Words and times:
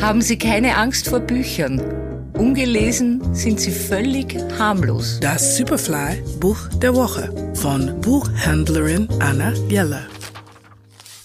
Haben 0.00 0.22
Sie 0.22 0.38
keine 0.38 0.78
Angst 0.78 1.08
vor 1.10 1.20
Büchern. 1.20 1.78
Ungelesen 2.32 3.34
sind 3.34 3.60
sie 3.60 3.70
völlig 3.70 4.34
harmlos. 4.58 5.20
Das 5.20 5.58
Superfly 5.58 6.22
Buch 6.40 6.68
der 6.80 6.94
Woche 6.94 7.52
von 7.54 8.00
Buchhändlerin 8.00 9.08
Anna 9.20 9.52
Jeller. 9.68 10.06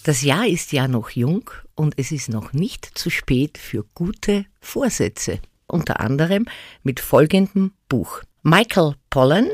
Das 0.03 0.23
Jahr 0.23 0.45
ist 0.45 0.73
ja 0.73 0.89
noch 0.89 1.11
jung 1.11 1.49
und 1.75 1.93
es 1.97 2.11
ist 2.11 2.27
noch 2.27 2.51
nicht 2.51 2.85
zu 2.97 3.09
spät 3.09 3.57
für 3.57 3.85
gute 3.93 4.45
Vorsätze. 4.59 5.39
Unter 5.67 6.01
anderem 6.01 6.45
mit 6.83 6.99
folgendem 6.99 7.71
Buch. 7.87 8.23
Michael 8.43 8.95
Pollan 9.09 9.47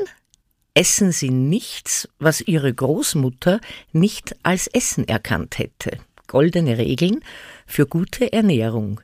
Essen 0.74 1.12
Sie 1.12 1.30
nichts, 1.30 2.08
was 2.18 2.40
Ihre 2.40 2.74
Großmutter 2.74 3.60
nicht 3.92 4.34
als 4.42 4.66
Essen 4.66 5.06
erkannt 5.06 5.58
hätte. 5.58 5.98
Goldene 6.26 6.76
Regeln 6.76 7.20
für 7.66 7.86
gute 7.86 8.32
Ernährung. 8.32 9.00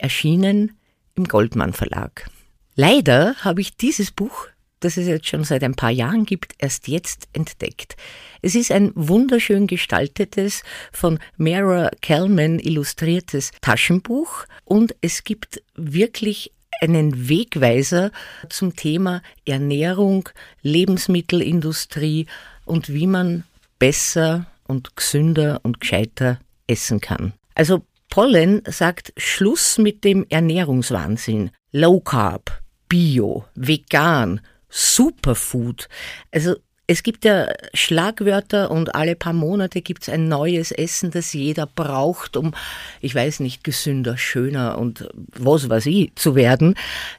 Erschienen 0.00 0.76
im 1.14 1.24
Goldmann 1.24 1.72
Verlag. 1.72 2.28
Leider 2.74 3.34
habe 3.36 3.60
ich 3.60 3.76
dieses 3.76 4.10
Buch 4.10 4.48
das 4.80 4.96
es 4.96 5.06
jetzt 5.06 5.28
schon 5.28 5.44
seit 5.44 5.62
ein 5.62 5.74
paar 5.74 5.90
Jahren 5.90 6.24
gibt, 6.24 6.54
erst 6.58 6.88
jetzt 6.88 7.28
entdeckt. 7.32 7.96
Es 8.42 8.54
ist 8.54 8.72
ein 8.72 8.92
wunderschön 8.94 9.66
gestaltetes, 9.66 10.62
von 10.90 11.18
Mara 11.36 11.90
Kellman 12.00 12.58
illustriertes 12.58 13.52
Taschenbuch 13.60 14.46
und 14.64 14.94
es 15.02 15.22
gibt 15.24 15.62
wirklich 15.76 16.52
einen 16.80 17.28
Wegweiser 17.28 18.10
zum 18.48 18.74
Thema 18.74 19.22
Ernährung, 19.44 20.28
Lebensmittelindustrie 20.62 22.26
und 22.64 22.88
wie 22.88 23.06
man 23.06 23.44
besser 23.78 24.46
und 24.66 24.96
gesünder 24.96 25.60
und 25.62 25.80
gescheiter 25.80 26.40
essen 26.66 27.00
kann. 27.00 27.34
Also 27.54 27.84
Pollen 28.10 28.62
sagt 28.66 29.12
Schluss 29.16 29.78
mit 29.78 30.02
dem 30.02 30.26
Ernährungswahnsinn. 30.28 31.52
Low 31.70 32.00
Carb, 32.00 32.60
Bio, 32.88 33.44
vegan, 33.54 34.40
Superfood. 34.68 35.88
Also 36.32 36.56
es 36.88 37.04
gibt 37.04 37.24
ja 37.24 37.46
Schlagwörter 37.72 38.72
und 38.72 38.96
alle 38.96 39.14
paar 39.14 39.32
Monate 39.32 39.80
gibt 39.80 40.02
es 40.02 40.08
ein 40.08 40.26
neues 40.26 40.72
Essen, 40.72 41.12
das 41.12 41.32
jeder 41.32 41.66
braucht, 41.66 42.36
um, 42.36 42.52
ich 43.00 43.14
weiß 43.14 43.38
nicht, 43.38 43.62
gesünder, 43.62 44.18
schöner 44.18 44.76
und 44.76 45.08
was 45.14 45.68
weiß 45.68 45.86
ich 45.86 46.12
zu 46.16 46.34
werden. 46.34 46.74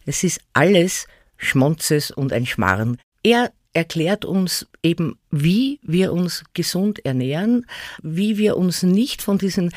Es 0.05 0.26
ist 0.26 0.42
alles 0.52 1.08
Schmonzes 1.38 2.11
und 2.11 2.33
ein 2.33 2.45
Schmarren. 2.45 2.98
Er 3.23 3.53
erklärt 3.72 4.26
uns 4.26 4.67
eben, 4.83 5.17
wie 5.30 5.80
wir 5.83 6.11
uns 6.11 6.44
gesund 6.53 7.05
ernähren, 7.05 7.66
wie 8.03 8.38
wir 8.38 8.58
uns 8.58 8.83
nicht 8.83 9.22
von 9.22 9.38
diesen 9.38 9.72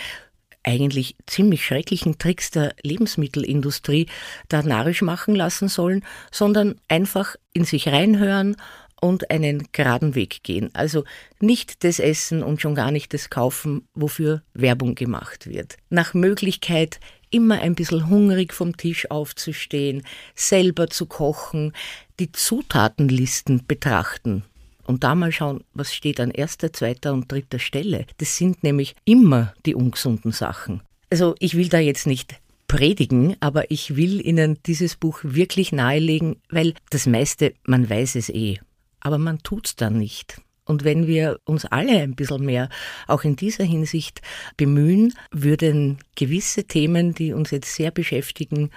eigentlich 0.65 1.17
ziemlich 1.27 1.65
schrecklichen 1.65 2.19
Tricks 2.19 2.51
der 2.51 2.75
Lebensmittelindustrie 2.83 4.07
da 4.49 4.63
narrisch 4.63 5.03
machen 5.03 5.35
lassen 5.35 5.69
sollen, 5.69 6.05
sondern 6.33 6.81
einfach 6.89 7.37
in 7.53 7.65
sich 7.65 7.89
reinhören 7.89 8.57
und 9.01 9.31
einen 9.31 9.69
geraden 9.73 10.15
Weg 10.15 10.43
gehen. 10.43 10.71
Also 10.73 11.05
nicht 11.39 11.85
das 11.85 11.99
Essen 11.99 12.43
und 12.43 12.63
schon 12.63 12.75
gar 12.75 12.91
nicht 12.91 13.13
das 13.13 13.29
Kaufen, 13.29 13.87
wofür 13.95 14.43
Werbung 14.55 14.95
gemacht 14.95 15.47
wird. 15.47 15.77
Nach 15.91 16.15
Möglichkeit 16.15 17.01
immer 17.31 17.61
ein 17.61 17.75
bisschen 17.75 18.09
hungrig 18.09 18.55
vom 18.55 18.77
Tisch 18.77 19.11
aufzustehen, 19.11 20.07
selber 20.35 20.89
zu 20.89 21.07
kochen, 21.07 21.73
die 22.19 22.33
Zutatenlisten 22.33 23.67
betrachten 23.67 24.45
und 24.85 25.05
da 25.05 25.15
mal 25.15 25.33
schauen, 25.33 25.65
was 25.75 25.95
steht 25.95 26.21
an 26.21 26.31
erster, 26.31 26.73
zweiter 26.73 27.13
und 27.13 27.31
dritter 27.31 27.59
Stelle. 27.59 28.07
Das 28.19 28.37
sind 28.37 28.63
nämlich 28.63 28.95
immer 29.05 29.55
die 29.67 29.75
ungesunden 29.75 30.33
Sachen. 30.33 30.83
Also 31.11 31.35
ich 31.39 31.57
will 31.57 31.69
da 31.69 31.79
jetzt 31.79 32.07
nicht 32.07 32.37
predigen, 32.69 33.37
aber 33.41 33.71
ich 33.71 33.97
will 33.97 34.25
Ihnen 34.27 34.59
dieses 34.67 34.97
Buch 34.97 35.21
wirklich 35.23 35.73
nahelegen, 35.73 36.37
weil 36.51 36.75
das 36.91 37.07
meiste, 37.07 37.55
man 37.67 37.89
weiß 37.89 38.17
es 38.17 38.29
eh, 38.31 38.59
aber 39.01 39.19
man 39.19 39.39
tut's 39.43 39.77
dann 39.77 39.99
nicht. 39.99 40.41
Und 40.65 40.83
wenn 40.83 41.07
wir 41.07 41.39
uns 41.45 41.67
alle 41.67 42.01
ein 42.01 42.15
bisschen 42.15 42.45
mehr 42.45 42.71
auch 43.07 43.23
in 43.25 43.37
dieser 43.37 43.65
Hinsicht 43.65 44.23
bemühen, 44.57 45.13
würden 45.31 45.99
gewisse 46.17 46.65
Themen, 46.65 47.15
die 47.15 47.33
uns 47.33 47.51
jetzt 47.51 47.75
sehr 47.75 47.91
beschäftigen, 47.91 48.71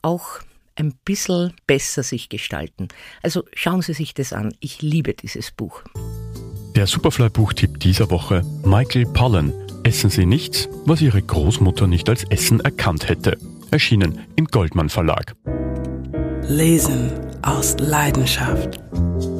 auch 0.00 0.40
ein 0.76 0.94
bisschen 1.04 1.52
besser 1.66 2.02
sich 2.02 2.28
gestalten. 2.28 2.88
Also 3.22 3.44
schauen 3.54 3.82
Sie 3.82 3.94
sich 3.94 4.14
das 4.14 4.32
an. 4.32 4.54
Ich 4.60 4.82
liebe 4.82 5.14
dieses 5.14 5.50
Buch. 5.50 5.82
Der 6.74 6.86
Superfly-Buchtipp 6.86 7.80
dieser 7.80 8.10
Woche: 8.10 8.42
Michael 8.64 9.06
Pollan. 9.06 9.52
Essen 9.84 10.08
Sie 10.08 10.24
nichts, 10.24 10.68
was 10.86 11.02
Ihre 11.02 11.20
Großmutter 11.20 11.86
nicht 11.86 12.08
als 12.08 12.24
Essen 12.24 12.60
erkannt 12.60 13.08
hätte. 13.08 13.36
Erschienen 13.70 14.20
im 14.34 14.46
Goldmann 14.46 14.88
Verlag. 14.88 15.34
Lesen 16.48 17.10
aus 17.42 17.76
Leidenschaft. 17.78 18.80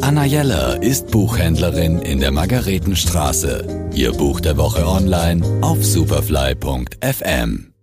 Anna 0.01 0.25
Jeller 0.25 0.83
ist 0.83 1.11
Buchhändlerin 1.11 2.01
in 2.01 2.21
der 2.21 2.31
Margaretenstraße. 2.31 3.91
Ihr 3.95 4.13
Buch 4.13 4.41
der 4.41 4.57
Woche 4.57 4.87
online 4.87 5.45
auf 5.63 5.83
superfly.fm. 5.85 7.74